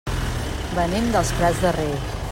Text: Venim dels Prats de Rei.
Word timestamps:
Venim 0.79 1.13
dels 1.17 1.33
Prats 1.41 1.63
de 1.67 1.77
Rei. 1.81 1.95